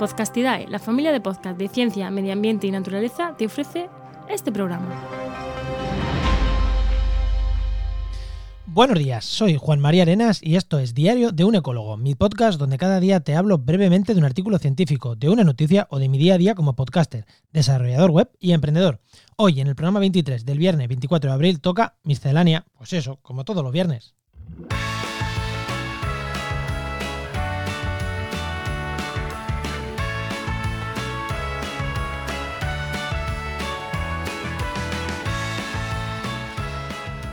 Podcastidae, 0.00 0.66
la 0.66 0.78
familia 0.78 1.12
de 1.12 1.20
podcast 1.20 1.58
de 1.58 1.68
ciencia, 1.68 2.10
medio 2.10 2.32
ambiente 2.32 2.66
y 2.66 2.70
naturaleza, 2.70 3.34
te 3.36 3.44
ofrece 3.44 3.90
este 4.30 4.50
programa. 4.50 4.88
Buenos 8.64 8.98
días, 8.98 9.26
soy 9.26 9.58
Juan 9.58 9.78
María 9.78 10.04
Arenas 10.04 10.40
y 10.42 10.56
esto 10.56 10.78
es 10.78 10.94
Diario 10.94 11.32
de 11.32 11.44
un 11.44 11.54
Ecólogo, 11.54 11.98
mi 11.98 12.14
podcast 12.14 12.58
donde 12.58 12.78
cada 12.78 12.98
día 12.98 13.20
te 13.20 13.34
hablo 13.34 13.58
brevemente 13.58 14.14
de 14.14 14.20
un 14.20 14.24
artículo 14.24 14.58
científico, 14.58 15.16
de 15.16 15.28
una 15.28 15.44
noticia 15.44 15.86
o 15.90 15.98
de 15.98 16.08
mi 16.08 16.16
día 16.16 16.36
a 16.36 16.38
día 16.38 16.54
como 16.54 16.74
podcaster, 16.74 17.26
desarrollador 17.52 18.10
web 18.10 18.30
y 18.38 18.52
emprendedor. 18.52 19.02
Hoy, 19.36 19.60
en 19.60 19.66
el 19.66 19.74
programa 19.74 20.00
23 20.00 20.46
del 20.46 20.56
viernes 20.56 20.88
24 20.88 21.28
de 21.28 21.34
abril, 21.34 21.60
toca 21.60 21.98
miscelánea, 22.04 22.64
pues 22.78 22.94
eso, 22.94 23.18
como 23.20 23.44
todos 23.44 23.62
los 23.62 23.72
viernes. 23.72 24.14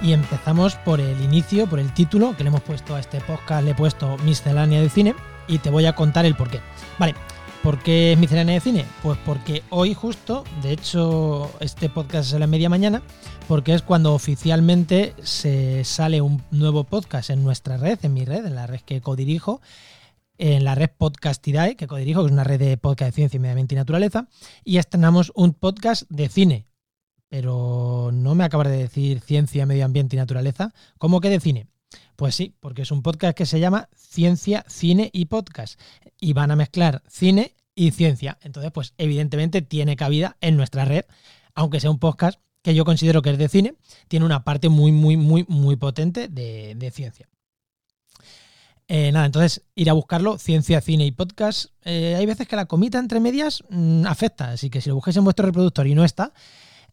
Y 0.08 0.14
empezamos 0.14 0.76
por 0.76 1.02
el 1.02 1.20
inicio, 1.22 1.68
por 1.68 1.80
el 1.80 1.94
título 1.94 2.34
que 2.38 2.46
le 2.46 2.48
hemos 2.48 2.62
puesto 2.62 2.96
a 2.96 3.00
este 3.02 3.20
podcast, 3.20 3.66
le 3.66 3.72
he 3.72 3.76
puesto 3.76 4.18
miscelánea 4.20 4.80
de 4.80 4.88
cine 4.90 5.14
y 5.50 5.58
te 5.58 5.70
voy 5.70 5.86
a 5.86 5.96
contar 5.96 6.26
el 6.26 6.34
porqué. 6.34 6.62
Vale, 6.98 7.14
¿por 7.62 7.80
qué 7.80 8.14
es 8.14 8.18
miscelánea 8.18 8.54
de 8.54 8.62
cine? 8.62 8.86
Pues 9.04 9.20
porque 9.26 9.64
hoy 9.70 9.94
justo, 9.94 10.46
de 10.64 10.72
hecho 10.72 11.52
este 11.60 11.90
podcast 11.90 12.30
es 12.30 12.36
a 12.36 12.40
la 12.40 12.48
media 12.48 12.70
mañana, 12.70 13.02
porque 13.50 13.74
es 13.74 13.82
cuando 13.82 14.14
oficialmente 14.14 15.14
se 15.24 15.84
sale 15.84 16.22
un 16.22 16.42
nuevo 16.52 16.86
podcast 16.86 17.30
en 17.30 17.44
nuestra 17.44 17.76
red, 17.76 18.00
en 18.04 18.14
mi 18.14 18.24
red, 18.24 18.46
en 18.46 18.56
la 18.56 18.66
red 18.66 18.80
que 18.80 19.02
codirijo, 19.02 19.60
en 20.38 20.64
la 20.64 20.74
red 20.74 20.90
Podcastidae, 20.98 21.76
que 21.76 21.88
codirijo, 21.88 22.22
que 22.22 22.28
es 22.28 22.32
una 22.32 22.46
red 22.46 22.60
de 22.60 22.78
podcast 22.78 23.10
de 23.10 23.16
ciencia 23.16 23.36
y 23.36 23.40
medio 23.42 23.52
ambiente 23.52 23.76
y 23.76 23.78
naturaleza, 23.78 24.30
y 24.64 24.78
estrenamos 24.78 25.34
un 25.36 25.54
podcast 25.54 26.04
de 26.10 26.30
cine, 26.30 26.67
pero 27.30 28.12
no 28.14 28.36
me 28.36 28.44
acabas 28.44 28.70
de 28.70 28.78
decir 28.78 29.22
ciencia, 29.22 29.66
medio 29.66 29.86
ambiente 29.86 30.16
y 30.16 30.20
naturaleza. 30.20 30.74
¿Cómo 30.98 31.22
que 31.22 31.30
de 31.30 31.40
cine? 31.40 31.68
Pues 32.16 32.36
sí, 32.36 32.56
porque 32.60 32.82
es 32.82 32.92
un 32.92 33.02
podcast 33.02 33.38
que 33.38 33.46
se 33.46 33.60
llama 33.60 33.90
Ciencia, 33.96 34.66
Cine 34.68 35.10
y 35.14 35.26
Podcast. 35.26 35.80
Y 36.20 36.34
van 36.34 36.52
a 36.52 36.56
mezclar 36.56 37.04
cine 37.08 37.56
y 37.76 37.92
ciencia. 37.92 38.38
Entonces, 38.42 38.72
pues 38.72 38.94
evidentemente 38.98 39.62
tiene 39.62 39.96
cabida 39.96 40.38
en 40.42 40.58
nuestra 40.58 40.86
red, 40.86 41.06
aunque 41.54 41.80
sea 41.80 41.92
un 41.92 42.00
podcast 42.00 42.40
que 42.62 42.76
yo 42.76 42.86
considero 42.86 43.22
que 43.22 43.30
es 43.30 43.38
de 43.38 43.48
cine, 43.48 43.76
tiene 44.08 44.26
una 44.26 44.44
parte 44.44 44.68
muy, 44.68 44.92
muy, 44.92 45.16
muy, 45.16 45.46
muy 45.48 45.76
potente 45.76 46.28
de, 46.28 46.92
ciencia. 46.94 47.30
Eh, 48.90 49.12
nada, 49.12 49.26
entonces 49.26 49.64
ir 49.76 49.90
a 49.90 49.94
buscarlo, 49.94 50.38
ciencia, 50.38 50.82
cine 50.82 51.06
y 51.06 51.12
podcast. 51.12 51.68
Eh, 51.84 52.16
hay 52.18 52.26
veces 52.26 52.48
que 52.48 52.56
la 52.56 52.66
comita 52.66 53.00
entre 53.00 53.20
medias 53.20 53.64
mm, 53.70 54.06
afecta, 54.06 54.52
así 54.52 54.70
que 54.70 54.82
si 54.82 54.90
lo 54.90 54.96
busquéis 54.96 55.18
en 55.18 55.24
vuestro 55.24 55.46
reproductor 55.46 55.88
y 55.88 55.96
no 55.96 56.04
está, 56.04 56.34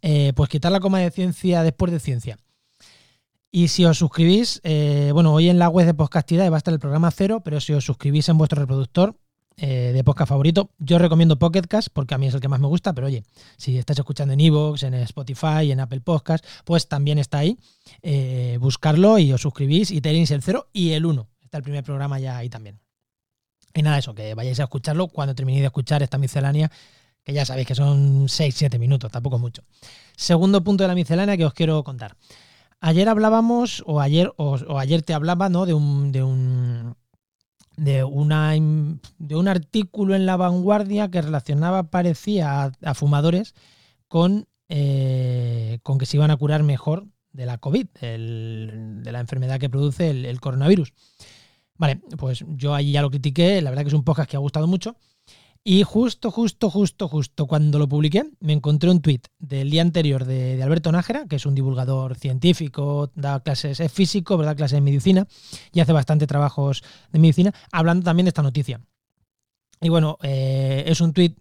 eh, 0.06 0.34
pues 0.36 0.50
quitar 0.50 0.70
la 0.70 0.80
coma 0.80 0.98
de 0.98 1.10
ciencia 1.10 1.62
después 1.62 1.90
de 1.90 1.98
ciencia. 1.98 2.36
Y 3.50 3.68
si 3.68 3.86
os 3.86 3.96
suscribís, 3.96 4.60
eh, 4.62 5.12
bueno, 5.14 5.32
hoy 5.32 5.48
en 5.48 5.58
la 5.58 5.70
web 5.70 5.86
de 5.86 5.94
Podcastidad 5.94 6.50
va 6.50 6.56
a 6.56 6.58
estar 6.58 6.74
el 6.74 6.78
programa 6.78 7.10
cero, 7.10 7.40
pero 7.42 7.58
si 7.58 7.72
os 7.72 7.86
suscribís 7.86 8.28
en 8.28 8.36
vuestro 8.36 8.60
reproductor 8.60 9.16
eh, 9.56 9.92
de 9.94 10.04
podcast 10.04 10.28
favorito, 10.28 10.68
yo 10.78 10.98
recomiendo 10.98 11.38
Pocketcast 11.38 11.88
porque 11.90 12.14
a 12.14 12.18
mí 12.18 12.26
es 12.26 12.34
el 12.34 12.40
que 12.42 12.48
más 12.48 12.60
me 12.60 12.66
gusta, 12.66 12.92
pero 12.92 13.06
oye, 13.06 13.22
si 13.56 13.78
estáis 13.78 13.98
escuchando 13.98 14.34
en 14.34 14.40
Evox, 14.40 14.82
en 14.82 14.92
Spotify, 14.92 15.72
en 15.72 15.80
Apple 15.80 16.02
Podcast, 16.02 16.44
pues 16.66 16.86
también 16.86 17.18
está 17.18 17.38
ahí. 17.38 17.56
buscarlo 18.60 19.18
y 19.18 19.32
os 19.32 19.40
suscribís 19.40 19.90
y 19.90 20.02
tenéis 20.02 20.30
el 20.32 20.42
cero 20.42 20.68
y 20.74 20.90
el 20.90 21.06
uno. 21.06 21.30
Está 21.40 21.56
el 21.56 21.64
primer 21.64 21.82
programa 21.82 22.18
ya 22.18 22.36
ahí 22.36 22.50
también. 22.50 22.78
Y 23.72 23.80
nada, 23.80 23.96
eso, 23.96 24.14
que 24.14 24.34
vayáis 24.34 24.60
a 24.60 24.64
escucharlo 24.64 25.08
cuando 25.08 25.34
terminéis 25.34 25.62
de 25.62 25.68
escuchar 25.68 26.02
esta 26.02 26.18
miscelánea 26.18 26.70
que 27.24 27.32
ya 27.32 27.44
sabéis 27.44 27.66
que 27.66 27.74
son 27.74 28.28
6-7 28.28 28.78
minutos, 28.78 29.10
tampoco 29.10 29.38
mucho. 29.38 29.62
Segundo 30.16 30.62
punto 30.62 30.84
de 30.84 30.88
la 30.88 30.94
miscelánea 30.94 31.36
que 31.36 31.46
os 31.46 31.54
quiero 31.54 31.82
contar. 31.82 32.16
Ayer 32.80 33.08
hablábamos, 33.08 33.82
o 33.86 34.00
ayer, 34.00 34.32
o, 34.36 34.78
ayer 34.78 35.02
te 35.02 35.14
hablaba, 35.14 35.48
¿no? 35.48 35.64
De 35.64 35.72
un, 35.74 36.12
de 36.12 36.22
un. 36.22 36.96
De, 37.76 38.04
una, 38.04 38.52
de 38.52 39.34
un 39.34 39.48
artículo 39.48 40.14
en 40.14 40.26
la 40.26 40.36
vanguardia 40.36 41.10
que 41.10 41.22
relacionaba, 41.22 41.90
parecía, 41.90 42.70
a, 42.82 42.94
fumadores 42.94 43.54
con, 44.06 44.46
eh, 44.68 45.80
con 45.82 45.98
que 45.98 46.06
se 46.06 46.16
iban 46.16 46.30
a 46.30 46.36
curar 46.36 46.62
mejor 46.62 47.08
de 47.32 47.46
la 47.46 47.58
COVID, 47.58 47.86
de 48.00 49.10
la 49.10 49.18
enfermedad 49.18 49.58
que 49.58 49.68
produce 49.68 50.10
el, 50.10 50.24
el 50.24 50.40
coronavirus. 50.40 50.92
Vale, 51.76 52.00
pues 52.16 52.44
yo 52.46 52.74
ahí 52.74 52.92
ya 52.92 53.02
lo 53.02 53.10
critiqué, 53.10 53.60
la 53.60 53.70
verdad 53.70 53.82
que 53.82 53.88
es 53.88 53.94
un 53.94 54.04
podcast 54.04 54.30
que 54.30 54.36
ha 54.36 54.40
gustado 54.40 54.68
mucho. 54.68 54.96
Y 55.66 55.82
justo, 55.82 56.30
justo, 56.30 56.68
justo, 56.68 57.08
justo 57.08 57.46
cuando 57.46 57.78
lo 57.78 57.88
publiqué, 57.88 58.24
me 58.40 58.52
encontré 58.52 58.90
un 58.90 59.00
tuit 59.00 59.28
del 59.38 59.70
día 59.70 59.80
anterior 59.80 60.26
de, 60.26 60.62
Alberto 60.62 60.92
Nájera, 60.92 61.24
que 61.26 61.36
es 61.36 61.46
un 61.46 61.54
divulgador 61.54 62.16
científico, 62.16 63.10
da 63.14 63.40
clases, 63.40 63.80
es 63.80 63.90
físico, 63.90 64.36
da 64.36 64.54
clases 64.54 64.76
de 64.76 64.82
medicina 64.82 65.26
y 65.72 65.80
hace 65.80 65.94
bastante 65.94 66.26
trabajos 66.26 66.82
de 67.12 67.18
medicina, 67.18 67.54
hablando 67.72 68.04
también 68.04 68.26
de 68.26 68.28
esta 68.28 68.42
noticia. 68.42 68.82
Y 69.80 69.88
bueno, 69.88 70.18
eh, 70.22 70.84
es 70.86 71.00
un 71.00 71.14
tuit, 71.14 71.38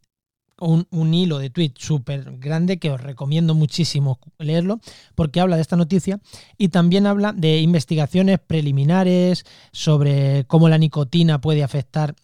un, 0.58 0.88
un, 0.90 1.14
hilo 1.14 1.38
de 1.38 1.50
tuit 1.50 1.78
súper 1.78 2.38
grande 2.38 2.80
que 2.80 2.92
os 2.92 3.02
recomiendo 3.02 3.56
muchísimo 3.56 4.20
leerlo, 4.40 4.80
porque 5.16 5.42
habla 5.42 5.58
de 5.58 5.64
esta 5.64 5.76
noticia 5.76 6.22
y 6.58 6.70
también 6.70 7.08
habla 7.08 7.34
de 7.34 7.60
investigaciones 7.60 8.40
preliminares 8.40 9.44
sobre 9.74 10.46
cómo 10.46 10.70
la 10.70 10.78
nicotina 10.78 11.42
puede 11.42 11.62
afectar 11.62 12.16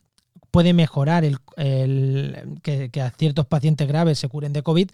puede 0.52 0.74
mejorar 0.74 1.24
el, 1.24 1.40
que, 2.62 3.02
a 3.02 3.10
ciertos 3.12 3.46
pacientes 3.46 3.88
graves 3.88 4.20
se 4.20 4.28
curen 4.28 4.54
de 4.54 4.64
COVID. 4.64 4.90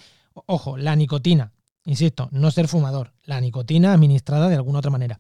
Ojo, 0.46 0.78
la 0.78 0.96
nicotina, 0.96 1.52
insisto, 1.86 2.30
no 2.32 2.52
ser 2.52 2.68
fumador, 2.68 3.14
la 3.24 3.40
nicotina 3.42 3.94
administrada 3.94 4.50
de 4.50 4.56
alguna 4.56 4.80
otra 4.80 4.92
manera. 4.92 5.20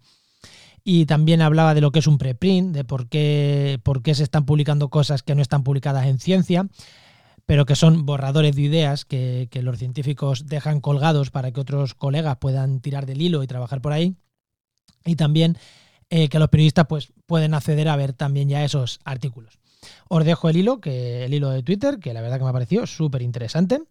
Y 0.83 1.05
también 1.05 1.41
hablaba 1.41 1.73
de 1.73 1.81
lo 1.81 1.91
que 1.91 1.99
es 1.99 2.07
un 2.07 2.17
preprint, 2.17 2.75
de 2.75 2.83
por 2.83 3.07
qué, 3.07 3.79
por 3.83 4.03
qué 4.03 4.13
se 4.13 4.23
están 4.23 4.45
publicando 4.45 4.89
cosas 4.89 5.23
que 5.23 5.33
no 5.33 5.41
están 5.41 5.63
publicadas 5.63 6.05
en 6.05 6.19
ciencia, 6.19 6.67
pero 7.45 7.65
que 7.65 7.75
son 7.75 8.05
borradores 8.05 8.55
de 8.55 8.61
ideas 8.61 9.05
que, 9.05 9.49
los 9.53 9.77
científicos 9.77 10.47
dejan 10.47 10.81
colgados 10.81 11.31
para 11.31 11.51
que 11.51 11.61
otros 11.61 11.93
colegas 11.93 12.37
puedan 12.37 12.81
tirar 12.81 13.05
del 13.05 13.21
hilo 13.21 13.43
y 13.43 13.47
trabajar 13.47 13.81
por 13.81 13.93
ahí. 13.93 14.15
Y 15.05 15.15
también 15.15 15.57
eh, 16.09 16.29
que 16.29 16.39
los 16.39 16.49
periodistas 16.49 16.85
pues, 16.87 17.13
pueden 17.25 17.53
acceder 17.53 17.87
a 17.87 17.95
ver 17.95 18.13
también 18.13 18.49
ya 18.49 18.63
esos 18.63 18.99
artículos. 19.05 19.59
Os 20.09 20.25
dejo 20.25 20.49
el 20.49 20.57
hilo, 20.57 20.79
que 20.79 21.25
el 21.25 21.33
hilo 21.33 21.49
de 21.49 21.63
Twitter, 21.63 21.99
que 21.99 22.13
la 22.13 22.21
verdad 22.21 22.37
que 22.37 22.43
me 22.43 22.49
ha 22.49 22.53
parecido 22.53 22.85
súper 22.87 23.21
interesante. 23.21 23.81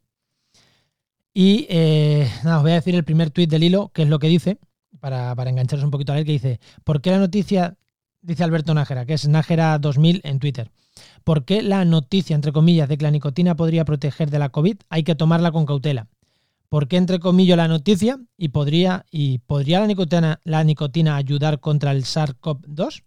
Y 1.33 1.67
eh, 1.69 2.31
nada, 2.45 2.59
os 2.59 2.63
voy 2.63 2.73
a 2.73 2.77
decir 2.77 2.95
el 2.95 3.05
primer 3.05 3.31
tweet 3.31 3.49
del 3.49 3.65
hilo, 3.65 3.91
que 3.93 4.03
es 4.03 4.09
lo 4.09 4.19
que 4.19 4.29
dice, 4.29 4.59
para, 5.01 5.35
para 5.35 5.51
engancharos 5.51 5.85
un 5.85 5.91
poquito 5.91 6.13
a 6.13 6.19
él, 6.19 6.25
que 6.25 6.33
dice, 6.33 6.61
¿por 6.85 7.01
qué 7.01 7.11
la 7.11 7.19
noticia, 7.19 7.77
dice 8.23 8.45
Alberto 8.45 8.73
Nájera, 8.73 9.05
que 9.05 9.15
es 9.15 9.27
Nájera 9.27 9.79
2000 9.79 10.21
en 10.23 10.39
Twitter, 10.39 10.71
¿por 11.25 11.45
qué 11.45 11.63
la 11.63 11.85
noticia, 11.85 12.37
entre 12.37 12.53
comillas, 12.53 12.89
de 12.89 12.97
que 12.97 13.03
la 13.03 13.11
nicotina 13.11 13.57
podría 13.57 13.85
proteger 13.85 14.31
de 14.31 14.39
la 14.39 14.51
COVID 14.51 14.77
hay 14.89 15.03
que 15.03 15.17
tomarla 15.17 15.51
con 15.51 15.67
cautela? 15.67 16.09
¿Por 16.69 16.89
qué, 16.89 16.97
entre 16.97 17.21
comillas, 17.21 17.57
la 17.57 17.69
noticia 17.69 18.19
y 18.37 18.49
podría, 18.49 19.07
y 19.11 19.39
podría 19.39 19.81
la, 19.81 19.87
nicotina, 19.87 20.41
la 20.45 20.65
nicotina 20.65 21.17
ayudar 21.17 21.61
contra 21.61 21.93
el 21.93 22.05
SARS-CoV-2? 22.05 23.05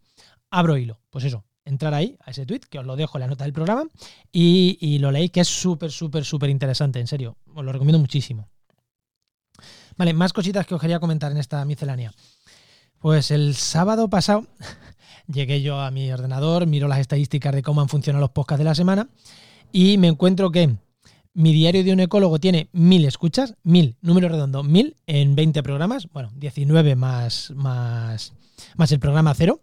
Abro 0.49 0.77
hilo. 0.77 1.01
Pues 1.09 1.25
eso, 1.25 1.43
entrar 1.67 1.93
ahí, 1.93 2.17
a 2.23 2.31
ese 2.31 2.45
tweet, 2.45 2.61
que 2.69 2.79
os 2.79 2.85
lo 2.85 2.95
dejo 2.95 3.17
en 3.17 3.21
la 3.21 3.27
nota 3.27 3.43
del 3.43 3.53
programa, 3.53 3.85
y, 4.31 4.97
lo 4.99 5.11
leéis, 5.11 5.31
que 5.31 5.41
es 5.41 5.47
súper, 5.47 5.91
súper, 5.91 6.25
súper 6.25 6.49
interesante, 6.49 6.99
en 6.99 7.07
serio. 7.07 7.37
Os 7.53 7.63
lo 7.63 7.71
recomiendo 7.71 7.99
muchísimo. 7.99 8.49
Vale, 9.97 10.13
más 10.13 10.33
cositas 10.33 10.65
que 10.65 10.75
os 10.75 10.81
quería 10.81 10.99
comentar 10.99 11.31
en 11.31 11.37
esta 11.37 11.63
miscelánea. 11.65 12.13
Pues 12.99 13.31
el 13.31 13.55
sábado 13.55 14.09
pasado 14.09 14.47
llegué 15.27 15.61
yo 15.61 15.79
a 15.79 15.91
mi 15.91 16.11
ordenador, 16.11 16.65
miro 16.65 16.87
las 16.87 16.99
estadísticas 16.99 17.53
de 17.53 17.61
cómo 17.61 17.81
han 17.81 17.89
funcionado 17.89 18.21
los 18.21 18.31
podcasts 18.31 18.59
de 18.59 18.65
la 18.65 18.75
semana 18.75 19.09
y 19.71 19.97
me 19.97 20.07
encuentro 20.07 20.51
que 20.51 20.75
mi 21.33 21.53
diario 21.53 21.83
de 21.83 21.93
un 21.93 21.99
ecólogo 21.99 22.39
tiene 22.39 22.69
mil 22.71 23.05
escuchas, 23.05 23.55
mil, 23.63 23.95
número 24.01 24.29
redondo, 24.29 24.63
mil 24.63 24.95
en 25.05 25.35
20 25.35 25.61
programas, 25.61 26.07
bueno, 26.11 26.31
19 26.35 26.95
más, 26.95 27.51
más, 27.55 28.33
más 28.75 28.91
el 28.91 28.99
programa 28.99 29.35
cero 29.35 29.61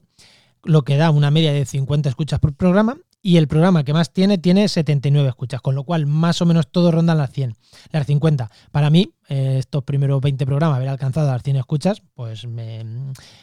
lo 0.65 0.83
que 0.83 0.97
da 0.97 1.11
una 1.11 1.31
media 1.31 1.53
de 1.53 1.65
50 1.65 2.09
escuchas 2.09 2.41
por 2.41 2.55
programa. 2.55 2.97
Y 3.27 3.39
el 3.39 3.49
programa 3.49 3.85
que 3.85 3.95
más 3.95 4.13
tiene, 4.13 4.37
tiene 4.37 4.69
79 4.69 5.31
escuchas, 5.31 5.63
con 5.63 5.75
lo 5.75 5.85
cual 5.85 6.05
más 6.05 6.43
o 6.43 6.45
menos 6.45 6.69
todos 6.71 6.93
rondan 6.93 7.17
las 7.17 7.33
100, 7.33 7.55
las 7.91 8.07
50. 8.07 8.51
Para 8.71 8.91
mí, 8.91 9.15
eh, 9.31 9.57
estos 9.61 9.83
primeros 9.83 10.21
20 10.21 10.45
programas, 10.45 10.77
haber 10.77 10.91
alcanzado 10.91 11.33
las 11.33 11.43
100 11.43 11.57
escuchas, 11.57 12.03
pues 12.13 12.47
me, 12.47 12.85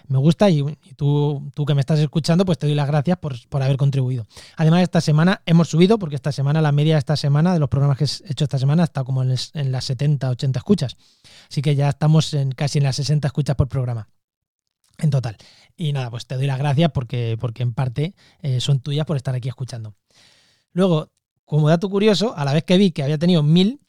gusta 0.07 0.51
y, 0.51 0.63
tú, 0.95 1.49
tú, 1.55 1.65
que 1.65 1.73
me 1.73 1.81
estás 1.81 1.97
escuchando, 1.97 2.45
pues 2.45 2.59
te 2.59 2.67
doy 2.67 2.75
las 2.75 2.85
gracias 2.85 3.17
por, 3.17 3.33
haber 3.59 3.77
contribuido. 3.77 4.27
Además, 4.55 4.83
esta 4.83 5.01
semana 5.01 5.41
hemos 5.47 5.69
subido, 5.69 5.97
porque 5.97 6.13
esta 6.13 6.31
semana, 6.31 6.61
la 6.61 6.71
media 6.71 6.93
de 6.93 6.99
esta 6.99 7.15
semana, 7.15 7.51
de 7.51 7.59
los 7.59 7.67
programas 7.67 7.97
que 7.97 8.03
he 8.03 8.31
hecho 8.33 8.43
esta 8.43 8.59
semana, 8.59 8.83
está 8.83 9.03
como 9.03 9.23
en, 9.23 9.33
en 9.55 9.71
las 9.71 9.85
70, 9.85 10.29
80 10.29 10.59
escuchas. 10.59 10.95
Así 11.49 11.63
que 11.63 11.73
ya 11.73 11.89
estamos 11.89 12.35
en, 12.35 12.51
casi 12.51 12.77
en 12.77 12.83
las 12.83 12.97
60 12.97 13.25
escuchas 13.25 13.55
por 13.55 13.67
programa 13.67 14.07
en 14.97 15.09
total. 15.09 15.37
Y 15.75 15.93
nada, 15.93 16.09
pues 16.09 16.25
te 16.27 16.35
doy 16.35 16.47
las 16.47 16.59
gracias 16.59 16.91
porque, 16.91 17.37
porque 17.39 17.63
en 17.63 17.73
parte 17.73 18.15
eh, 18.39 18.59
son 18.59 18.79
tuyas 18.79 19.05
por 19.05 19.17
estar 19.17 19.35
aquí 19.35 19.49
escuchando. 19.49 19.95
Luego, 20.73 21.11
como 21.45 21.69
dato 21.69 21.89
curioso, 21.89 22.35
a 22.35 22.45
la 22.45 22.53
vez 22.53 22.63
que 22.63 22.77
vi 22.77 22.91
que 22.91 23.03
había 23.03 23.17
tenido 23.17 23.43
mil, 23.43 23.81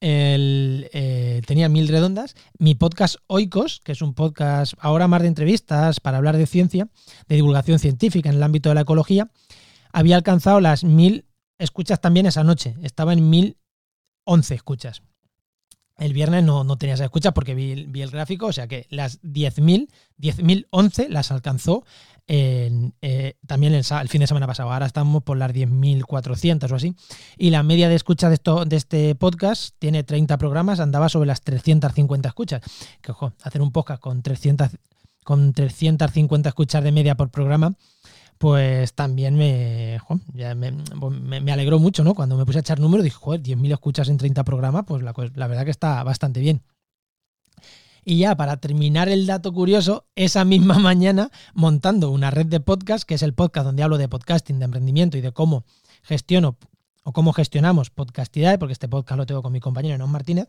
eh, 0.00 1.42
tenía 1.46 1.68
mil 1.68 1.88
redondas, 1.88 2.34
mi 2.58 2.74
podcast 2.74 3.16
Oikos, 3.26 3.80
que 3.80 3.92
es 3.92 4.00
un 4.00 4.14
podcast 4.14 4.74
ahora 4.78 5.08
más 5.08 5.22
de 5.22 5.28
entrevistas 5.28 6.00
para 6.00 6.16
hablar 6.16 6.36
de 6.36 6.46
ciencia, 6.46 6.88
de 7.28 7.36
divulgación 7.36 7.78
científica 7.78 8.30
en 8.30 8.36
el 8.36 8.42
ámbito 8.42 8.70
de 8.70 8.76
la 8.76 8.80
ecología, 8.82 9.30
había 9.92 10.16
alcanzado 10.16 10.60
las 10.60 10.84
mil 10.84 11.26
escuchas 11.58 12.00
también 12.00 12.26
esa 12.26 12.44
noche. 12.44 12.76
Estaba 12.82 13.12
en 13.12 13.28
mil 13.28 13.58
once 14.24 14.54
escuchas. 14.54 15.02
El 16.00 16.14
viernes 16.14 16.42
no, 16.42 16.64
no 16.64 16.78
tenía 16.78 16.94
esas 16.94 17.04
escuchas 17.04 17.32
porque 17.34 17.54
vi, 17.54 17.72
el 18.00 18.10
gráfico, 18.10 18.46
o 18.46 18.52
sea 18.52 18.66
que 18.66 18.86
las 18.88 19.20
10.000, 19.22 19.88
10.011 20.18 21.08
las 21.08 21.30
alcanzó 21.30 21.84
eh, 22.26 23.34
también 23.46 23.74
el, 23.74 23.84
fin 23.84 24.20
de 24.20 24.26
semana 24.26 24.46
pasado. 24.46 24.72
Ahora 24.72 24.86
estamos 24.86 25.22
por 25.22 25.36
las 25.36 25.52
10.400 25.52 26.70
o 26.70 26.74
así. 26.74 26.94
Y 27.36 27.50
la 27.50 27.62
media 27.62 27.90
de 27.90 27.96
escuchas 27.96 28.30
de, 28.30 28.34
esto, 28.36 28.64
de 28.64 28.76
este 28.76 29.14
podcast 29.14 29.74
tiene 29.78 30.02
30 30.02 30.38
programas, 30.38 30.80
andaba 30.80 31.10
sobre 31.10 31.26
las 31.26 31.42
350 31.42 32.28
escuchas. 32.28 32.62
Que 33.02 33.12
ojo, 33.12 33.34
hacer 33.42 33.60
un 33.60 33.70
podcast 33.70 34.00
con 34.00 34.22
300, 34.22 34.70
con 35.22 35.52
350 35.52 36.48
escuchas 36.48 36.82
de 36.82 36.92
media 36.92 37.14
por 37.14 37.30
programa 37.30 37.74
pues 38.40 38.94
también 38.94 39.36
me, 39.36 40.00
me, 41.42 41.52
alegró 41.52 41.78
mucho, 41.78 42.02
¿no? 42.02 42.14
Cuando 42.14 42.38
me 42.38 42.46
puse 42.46 42.56
a 42.56 42.62
echar 42.62 42.80
números, 42.80 43.04
dije, 43.04 43.16
joder, 43.16 43.42
10.000 43.42 43.72
escuchas 43.74 44.08
en 44.08 44.16
30 44.16 44.44
programas, 44.44 44.84
pues 44.86 45.02
la, 45.02 45.12
la 45.34 45.46
verdad 45.46 45.66
que 45.66 45.70
está 45.70 46.02
bastante 46.04 46.40
bien. 46.40 46.62
Y 48.02 48.16
ya 48.16 48.34
para 48.34 48.56
terminar 48.56 49.10
el 49.10 49.26
dato 49.26 49.52
curioso, 49.52 50.06
esa 50.14 50.46
misma 50.46 50.78
mañana 50.78 51.30
montando 51.52 52.10
una 52.10 52.30
red 52.30 52.46
de 52.46 52.60
podcast, 52.60 53.04
que 53.04 53.16
es 53.16 53.22
el 53.22 53.34
podcast 53.34 53.66
donde 53.66 53.82
hablo 53.82 53.98
de 53.98 54.08
podcasting, 54.08 54.58
de 54.58 54.64
emprendimiento 54.64 55.18
y 55.18 55.20
de 55.20 55.32
cómo 55.32 55.66
gestiono 56.02 56.56
o 57.02 57.12
cómo 57.12 57.32
gestionamos 57.32 57.90
Podcastidad, 57.90 58.58
porque 58.58 58.72
este 58.72 58.88
podcast 58.88 59.18
lo 59.18 59.26
tengo 59.26 59.42
con 59.42 59.52
mi 59.52 59.60
compañero 59.60 59.94
Enon 59.94 60.10
Martínez, 60.10 60.48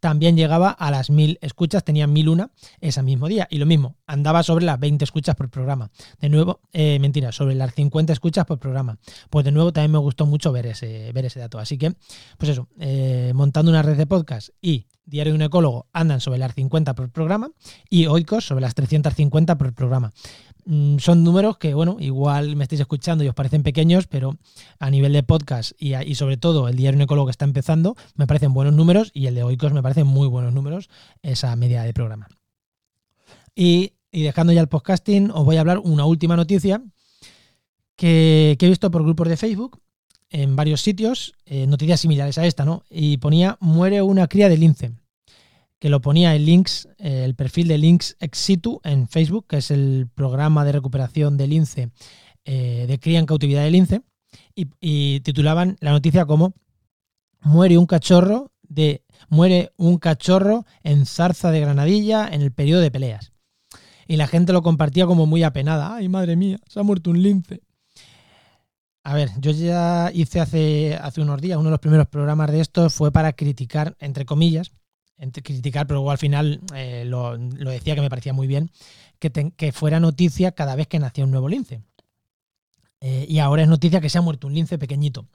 también 0.00 0.36
llegaba 0.36 0.70
a 0.70 0.90
las 0.90 1.10
mil 1.10 1.38
escuchas, 1.40 1.84
tenía 1.84 2.06
mil 2.06 2.28
una 2.28 2.50
ese 2.80 3.02
mismo 3.02 3.28
día. 3.28 3.46
Y 3.50 3.58
lo 3.58 3.66
mismo, 3.66 3.96
andaba 4.06 4.42
sobre 4.42 4.64
las 4.64 4.78
20 4.80 5.04
escuchas 5.04 5.36
por 5.36 5.50
programa. 5.50 5.90
De 6.20 6.28
nuevo, 6.28 6.60
eh, 6.72 6.98
mentira, 6.98 7.32
sobre 7.32 7.54
las 7.54 7.74
50 7.74 8.12
escuchas 8.12 8.44
por 8.44 8.58
programa. 8.58 8.98
Pues 9.30 9.44
de 9.44 9.52
nuevo 9.52 9.72
también 9.72 9.92
me 9.92 9.98
gustó 9.98 10.26
mucho 10.26 10.52
ver 10.52 10.66
ese, 10.66 11.12
ver 11.12 11.26
ese 11.26 11.40
dato. 11.40 11.58
Así 11.58 11.78
que, 11.78 11.94
pues 12.38 12.50
eso, 12.50 12.68
eh, 12.78 13.32
montando 13.34 13.70
una 13.70 13.82
red 13.82 13.96
de 13.96 14.06
podcast 14.06 14.50
y 14.60 14.86
Diario 15.06 15.34
de 15.34 15.36
un 15.36 15.42
ecólogo 15.42 15.86
andan 15.92 16.20
sobre 16.20 16.38
las 16.38 16.54
50 16.54 16.94
por 16.94 17.10
programa 17.10 17.50
y 17.90 18.06
Oikos 18.06 18.46
sobre 18.46 18.62
las 18.62 18.74
350 18.74 19.58
por 19.58 19.74
programa. 19.74 20.14
Mm, 20.66 20.98
son 20.98 21.24
números 21.24 21.58
que, 21.58 21.74
bueno, 21.74 21.96
igual 22.00 22.56
me 22.56 22.64
estáis 22.64 22.80
escuchando 22.80 23.22
y 23.22 23.28
os 23.28 23.34
parecen 23.34 23.62
pequeños, 23.62 24.06
pero 24.06 24.38
a 24.78 24.90
nivel 24.90 25.12
de 25.12 25.22
podcast 25.22 25.72
y, 25.78 26.14
sobre 26.14 26.36
todo 26.36 26.68
el 26.68 26.76
diario 26.76 27.02
Ecólogo 27.02 27.26
que 27.26 27.32
está 27.32 27.44
empezando, 27.44 27.96
me 28.14 28.26
parecen 28.26 28.54
buenos 28.54 28.74
números 28.74 29.10
y 29.12 29.26
el 29.26 29.34
de 29.34 29.42
Oikos 29.42 29.72
me 29.72 29.82
parecen 29.82 30.06
muy 30.06 30.26
buenos 30.28 30.52
números, 30.52 30.88
esa 31.22 31.54
media 31.56 31.82
de 31.82 31.92
programa. 31.92 32.28
Y, 33.54 33.92
dejando 34.12 34.52
ya 34.52 34.60
el 34.60 34.68
podcasting, 34.68 35.30
os 35.30 35.44
voy 35.44 35.56
a 35.56 35.60
hablar 35.60 35.80
una 35.80 36.06
última 36.06 36.36
noticia 36.36 36.82
que, 37.96 38.56
he 38.58 38.68
visto 38.68 38.90
por 38.90 39.02
grupos 39.02 39.28
de 39.28 39.36
Facebook 39.36 39.80
en 40.30 40.56
varios 40.56 40.80
sitios, 40.80 41.34
eh, 41.44 41.66
noticias 41.66 42.00
similares 42.00 42.38
a 42.38 42.46
esta, 42.46 42.64
¿no? 42.64 42.84
Y 42.90 43.18
ponía, 43.18 43.56
muere 43.60 44.02
una 44.02 44.26
cría 44.28 44.48
de 44.48 44.56
lince 44.56 44.92
que 45.84 45.90
lo 45.90 46.00
ponía 46.00 46.34
en 46.34 46.46
links, 46.46 46.88
eh, 46.96 47.24
el 47.26 47.34
perfil 47.34 47.68
de 47.68 47.76
Links 47.76 48.16
Exitu 48.18 48.80
en 48.84 49.06
Facebook, 49.06 49.46
que 49.46 49.58
es 49.58 49.70
el 49.70 50.08
programa 50.14 50.64
de 50.64 50.72
recuperación 50.72 51.36
del 51.36 51.50
lince, 51.50 51.90
eh, 52.46 52.86
de 52.88 52.98
cría 52.98 53.18
en 53.18 53.26
cautividad 53.26 53.64
del 53.64 53.74
lince, 53.74 54.00
y, 54.54 55.20
titulaban 55.20 55.76
la 55.80 55.90
noticia 55.90 56.24
como 56.24 56.54
muere 57.42 57.76
un 57.76 57.84
cachorro 57.84 58.50
de 58.62 59.04
muere 59.28 59.74
un 59.76 59.98
cachorro 59.98 60.64
en 60.84 61.04
zarza 61.04 61.50
de 61.50 61.60
granadilla 61.60 62.30
en 62.32 62.40
el 62.40 62.50
periodo 62.50 62.80
de 62.80 62.90
peleas. 62.90 63.32
Y 64.08 64.16
la 64.16 64.26
gente 64.26 64.54
lo 64.54 64.62
compartía 64.62 65.04
como 65.04 65.26
muy 65.26 65.42
apenada. 65.42 65.96
Ay, 65.96 66.08
madre 66.08 66.34
mía, 66.34 66.60
se 66.66 66.80
ha 66.80 66.82
muerto 66.82 67.10
un 67.10 67.22
lince. 67.22 67.60
A 69.02 69.12
ver, 69.12 69.28
yo 69.38 69.50
ya 69.50 70.10
hice 70.14 70.40
hace, 70.40 70.94
hace 70.94 71.20
unos 71.20 71.42
días, 71.42 71.58
uno 71.58 71.66
de 71.66 71.72
los 71.72 71.80
primeros 71.80 72.08
programas 72.08 72.50
de 72.50 72.60
esto 72.60 72.88
fue 72.88 73.12
para 73.12 73.34
criticar, 73.34 73.98
entre 74.00 74.24
comillas, 74.24 74.72
criticar, 75.42 75.86
pero 75.86 76.10
al 76.10 76.18
final 76.18 76.60
eh, 76.74 77.04
lo, 77.06 77.36
decía 77.38 77.94
que 77.94 78.00
me 78.00 78.10
parecía 78.10 78.32
muy 78.32 78.46
bien, 78.46 78.70
que, 79.18 79.30
que, 79.56 79.72
fuera 79.72 80.00
noticia 80.00 80.52
cada 80.52 80.76
vez 80.76 80.86
que 80.86 80.98
nacía 80.98 81.24
un 81.24 81.30
nuevo 81.30 81.48
lince. 81.48 81.82
Eh, 83.00 83.26
y 83.28 83.38
ahora 83.38 83.62
es 83.62 83.68
noticia 83.68 84.00
que 84.00 84.08
se 84.08 84.18
ha 84.18 84.22
muerto 84.22 84.46
un 84.46 84.54
lince 84.54 84.78
pequeñito. 84.78 85.26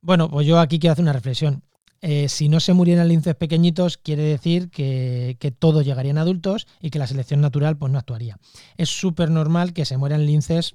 Bueno, 0.00 0.30
pues 0.30 0.46
yo 0.46 0.58
aquí 0.58 0.78
quiero 0.78 0.92
hacer 0.92 1.02
una 1.02 1.12
reflexión. 1.12 1.62
Eh, 2.00 2.28
si 2.28 2.48
no 2.48 2.58
se 2.58 2.72
murieran 2.72 3.06
linces 3.06 3.36
pequeñitos, 3.36 3.96
quiere 3.96 4.22
decir 4.24 4.70
que, 4.70 5.36
que 5.38 5.52
todos 5.52 5.84
llegarían 5.84 6.18
adultos 6.18 6.66
y 6.80 6.90
que 6.90 6.98
la 6.98 7.06
selección 7.06 7.40
natural 7.40 7.78
pues, 7.78 7.92
no 7.92 7.98
actuaría. 7.98 8.38
Es 8.76 8.88
súper 8.88 9.30
normal 9.30 9.72
que 9.72 9.84
se 9.84 9.96
mueran 9.96 10.26
linces 10.26 10.74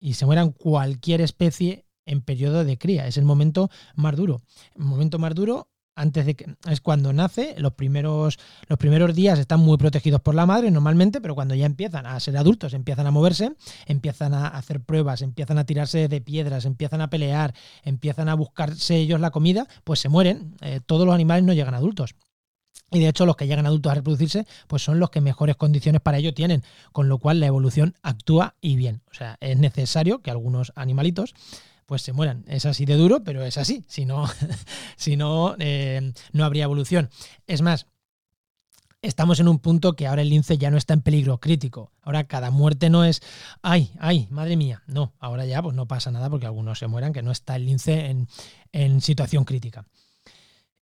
y 0.00 0.14
se 0.14 0.26
mueran 0.26 0.50
cualquier 0.50 1.20
especie 1.20 1.86
en 2.04 2.20
periodo 2.20 2.64
de 2.64 2.78
cría. 2.78 3.06
Es 3.06 3.16
el 3.16 3.24
momento 3.24 3.70
más 3.94 4.16
duro. 4.16 4.42
El 4.74 4.84
momento 4.84 5.18
más 5.18 5.34
duro 5.34 5.68
antes 5.96 6.26
de 6.26 6.36
que 6.36 6.54
es 6.68 6.80
cuando 6.80 7.12
nace, 7.12 7.54
los 7.58 7.72
primeros, 7.72 8.38
los 8.68 8.78
primeros 8.78 9.14
días 9.14 9.38
están 9.38 9.60
muy 9.60 9.78
protegidos 9.78 10.20
por 10.20 10.34
la 10.34 10.46
madre 10.46 10.70
normalmente, 10.70 11.20
pero 11.20 11.34
cuando 11.34 11.54
ya 11.54 11.66
empiezan 11.66 12.06
a 12.06 12.20
ser 12.20 12.36
adultos, 12.36 12.74
empiezan 12.74 13.06
a 13.06 13.10
moverse, 13.10 13.52
empiezan 13.86 14.34
a 14.34 14.48
hacer 14.48 14.80
pruebas, 14.80 15.22
empiezan 15.22 15.58
a 15.58 15.64
tirarse 15.64 16.08
de 16.08 16.20
piedras, 16.20 16.66
empiezan 16.66 17.00
a 17.00 17.10
pelear, 17.10 17.54
empiezan 17.82 18.28
a 18.28 18.34
buscarse 18.34 18.96
ellos 18.96 19.20
la 19.20 19.30
comida, 19.30 19.66
pues 19.84 20.00
se 20.00 20.08
mueren. 20.08 20.54
Eh, 20.60 20.80
todos 20.84 21.06
los 21.06 21.14
animales 21.14 21.44
no 21.44 21.54
llegan 21.54 21.74
adultos. 21.74 22.14
Y 22.90 23.00
de 23.00 23.08
hecho 23.08 23.26
los 23.26 23.36
que 23.36 23.46
llegan 23.46 23.66
adultos 23.66 23.90
a 23.90 23.96
reproducirse, 23.96 24.46
pues 24.68 24.82
son 24.82 25.00
los 25.00 25.10
que 25.10 25.20
mejores 25.20 25.56
condiciones 25.56 26.00
para 26.02 26.18
ello 26.18 26.34
tienen, 26.34 26.62
con 26.92 27.08
lo 27.08 27.18
cual 27.18 27.40
la 27.40 27.46
evolución 27.46 27.94
actúa 28.02 28.54
y 28.60 28.76
bien. 28.76 29.02
O 29.10 29.14
sea, 29.14 29.38
es 29.40 29.58
necesario 29.58 30.20
que 30.20 30.30
algunos 30.30 30.72
animalitos 30.76 31.34
pues 31.86 32.02
se 32.02 32.12
mueran. 32.12 32.44
Es 32.48 32.66
así 32.66 32.84
de 32.84 32.96
duro, 32.96 33.22
pero 33.24 33.44
es 33.44 33.56
así. 33.56 33.84
Si 33.88 34.04
no, 34.04 34.26
si 34.96 35.16
no, 35.16 35.56
eh, 35.58 36.12
no 36.32 36.44
habría 36.44 36.64
evolución. 36.64 37.10
Es 37.46 37.62
más, 37.62 37.86
estamos 39.02 39.40
en 39.40 39.48
un 39.48 39.58
punto 39.58 39.94
que 39.94 40.06
ahora 40.06 40.22
el 40.22 40.28
lince 40.28 40.58
ya 40.58 40.70
no 40.70 40.76
está 40.76 40.94
en 40.94 41.00
peligro 41.00 41.38
crítico. 41.38 41.92
Ahora 42.02 42.24
cada 42.24 42.50
muerte 42.50 42.90
no 42.90 43.04
es, 43.04 43.22
ay, 43.62 43.92
ay, 43.98 44.26
madre 44.30 44.56
mía. 44.56 44.82
No, 44.86 45.14
ahora 45.18 45.46
ya 45.46 45.62
pues 45.62 45.74
no 45.74 45.86
pasa 45.86 46.10
nada 46.10 46.28
porque 46.28 46.46
algunos 46.46 46.78
se 46.78 46.88
mueran, 46.88 47.12
que 47.12 47.22
no 47.22 47.30
está 47.30 47.56
el 47.56 47.66
lince 47.66 48.06
en, 48.06 48.28
en 48.72 49.00
situación 49.00 49.44
crítica. 49.44 49.86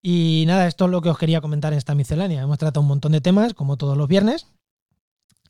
Y 0.02 0.44
nada, 0.46 0.66
esto 0.66 0.84
es 0.84 0.90
lo 0.90 1.00
que 1.00 1.08
os 1.08 1.18
quería 1.18 1.40
comentar 1.40 1.73
en 1.73 1.78
esta 1.78 1.94
miscelánea. 1.94 2.42
Hemos 2.42 2.58
tratado 2.58 2.82
un 2.82 2.88
montón 2.88 3.12
de 3.12 3.20
temas, 3.20 3.54
como 3.54 3.76
todos 3.76 3.96
los 3.96 4.08
viernes. 4.08 4.46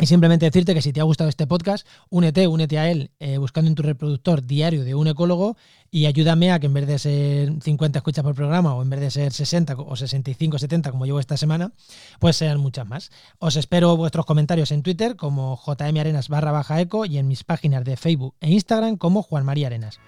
Y 0.00 0.06
simplemente 0.06 0.46
decirte 0.46 0.74
que 0.74 0.82
si 0.82 0.92
te 0.92 1.00
ha 1.00 1.04
gustado 1.04 1.30
este 1.30 1.46
podcast, 1.46 1.86
únete, 2.10 2.48
únete 2.48 2.78
a 2.78 2.90
él 2.90 3.12
eh, 3.20 3.38
buscando 3.38 3.68
en 3.68 3.76
tu 3.76 3.82
reproductor 3.84 4.42
diario 4.42 4.84
de 4.84 4.96
un 4.96 5.06
ecólogo 5.06 5.56
y 5.88 6.06
ayúdame 6.06 6.50
a 6.50 6.58
que 6.58 6.66
en 6.66 6.74
vez 6.74 6.88
de 6.88 6.98
ser 6.98 7.62
50 7.62 8.00
escuchas 8.00 8.24
por 8.24 8.34
programa 8.34 8.74
o 8.74 8.82
en 8.82 8.90
vez 8.90 8.98
de 8.98 9.12
ser 9.12 9.32
60 9.32 9.76
o 9.78 9.94
65, 9.94 10.58
70 10.58 10.90
como 10.90 11.06
llevo 11.06 11.20
esta 11.20 11.36
semana, 11.36 11.72
pues 12.18 12.34
sean 12.34 12.58
muchas 12.58 12.88
más. 12.88 13.12
Os 13.38 13.54
espero 13.54 13.96
vuestros 13.96 14.26
comentarios 14.26 14.72
en 14.72 14.82
Twitter 14.82 15.14
como 15.14 15.56
jmarenas 15.56 16.28
barra 16.28 16.50
baja 16.50 16.80
eco 16.80 17.04
y 17.04 17.18
en 17.18 17.28
mis 17.28 17.44
páginas 17.44 17.84
de 17.84 17.96
Facebook 17.96 18.34
e 18.40 18.50
Instagram 18.50 18.96
como 18.96 19.22
Juan 19.22 19.44
María 19.44 19.68
Arenas. 19.68 20.00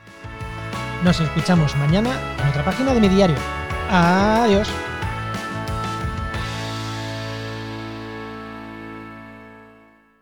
Nos 1.05 1.21
escuchamos 1.21 1.77
mañana 1.77 2.11
en 2.43 2.49
otra 2.49 2.65
página 2.65 2.93
de 2.93 3.01
mi 3.01 3.09
diario. 3.09 3.37
Adiós. 3.89 4.69